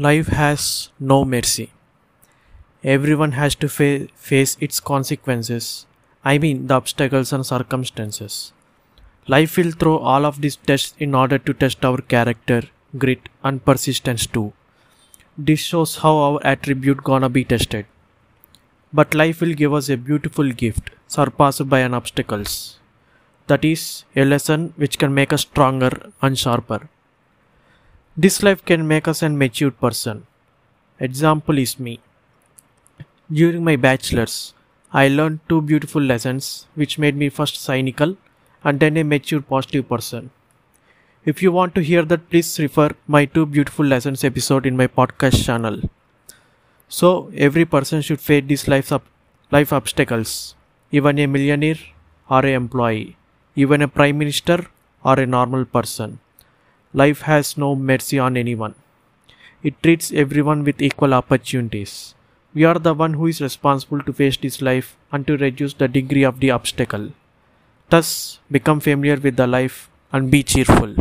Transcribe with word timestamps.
Life 0.00 0.28
has 0.28 0.90
no 1.00 1.24
mercy. 1.24 1.72
Everyone 2.84 3.32
has 3.32 3.56
to 3.56 3.68
fa- 3.68 4.06
face 4.14 4.56
its 4.60 4.78
consequences. 4.78 5.86
I 6.24 6.38
mean, 6.38 6.68
the 6.68 6.74
obstacles 6.74 7.32
and 7.32 7.44
circumstances. 7.44 8.52
Life 9.26 9.56
will 9.56 9.72
throw 9.72 9.96
all 9.98 10.24
of 10.24 10.40
these 10.40 10.54
tests 10.54 10.94
in 11.00 11.16
order 11.16 11.36
to 11.38 11.52
test 11.52 11.84
our 11.84 11.98
character, 11.98 12.62
grit, 12.96 13.28
and 13.42 13.64
persistence 13.64 14.24
too. 14.24 14.52
This 15.36 15.58
shows 15.58 15.96
how 15.96 16.16
our 16.16 16.40
attribute 16.46 17.02
gonna 17.02 17.28
be 17.28 17.42
tested. 17.42 17.86
But 18.92 19.14
life 19.14 19.40
will 19.40 19.54
give 19.54 19.74
us 19.74 19.88
a 19.88 19.96
beautiful 19.96 20.52
gift, 20.52 20.90
surpassed 21.08 21.68
by 21.68 21.80
an 21.80 21.92
obstacles. 21.92 22.78
That 23.48 23.64
is, 23.64 24.04
a 24.14 24.24
lesson 24.24 24.74
which 24.76 24.96
can 24.96 25.12
make 25.12 25.32
us 25.32 25.40
stronger 25.40 26.12
and 26.22 26.38
sharper. 26.38 26.88
This 28.20 28.42
life 28.42 28.64
can 28.64 28.88
make 28.88 29.06
us 29.06 29.22
a 29.22 29.28
matured 29.28 29.78
person. 29.80 30.26
Example 30.98 31.56
is 31.56 31.78
me. 31.78 32.00
During 33.30 33.62
my 33.62 33.76
bachelor's, 33.76 34.54
I 34.92 35.06
learned 35.06 35.38
two 35.48 35.62
beautiful 35.62 36.02
lessons 36.02 36.66
which 36.74 36.98
made 36.98 37.14
me 37.14 37.28
first 37.28 37.62
cynical 37.62 38.16
and 38.64 38.80
then 38.80 38.96
a 38.96 39.04
mature 39.04 39.40
positive 39.40 39.88
person. 39.88 40.30
If 41.24 41.44
you 41.44 41.52
want 41.52 41.76
to 41.76 41.80
hear 41.80 42.04
that, 42.06 42.28
please 42.28 42.58
refer 42.58 42.90
my 43.06 43.24
two 43.24 43.46
beautiful 43.46 43.86
lessons 43.86 44.24
episode 44.24 44.66
in 44.66 44.76
my 44.76 44.88
podcast 44.88 45.44
channel. 45.44 45.80
So 46.88 47.30
every 47.36 47.66
person 47.66 48.02
should 48.02 48.20
face 48.20 48.46
these 48.48 48.66
life, 48.66 48.92
life 49.52 49.72
obstacles, 49.72 50.56
even 50.90 51.20
a 51.20 51.26
millionaire 51.28 51.78
or 52.28 52.44
a 52.44 52.52
employee, 52.54 53.16
even 53.54 53.80
a 53.80 53.86
prime 53.86 54.18
minister 54.18 54.66
or 55.04 55.20
a 55.20 55.26
normal 55.26 55.64
person. 55.64 56.18
Life 57.00 57.20
has 57.22 57.56
no 57.56 57.74
mercy 57.76 58.18
on 58.18 58.36
anyone. 58.36 58.74
It 59.62 59.82
treats 59.82 60.12
everyone 60.12 60.64
with 60.64 60.82
equal 60.82 61.14
opportunities. 61.14 62.14
We 62.54 62.64
are 62.64 62.78
the 62.78 62.94
one 62.94 63.14
who 63.14 63.26
is 63.26 63.40
responsible 63.40 64.02
to 64.02 64.12
face 64.12 64.36
this 64.36 64.60
life 64.62 64.96
and 65.12 65.26
to 65.26 65.36
reduce 65.36 65.74
the 65.74 65.88
degree 65.88 66.24
of 66.24 66.40
the 66.40 66.50
obstacle. 66.50 67.12
Thus, 67.90 68.40
become 68.50 68.80
familiar 68.80 69.16
with 69.16 69.36
the 69.36 69.46
life 69.46 69.90
and 70.12 70.30
be 70.30 70.42
cheerful. 70.42 70.96